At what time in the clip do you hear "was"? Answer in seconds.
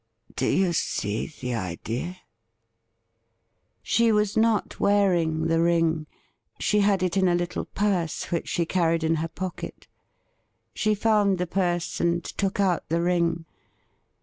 4.11-4.35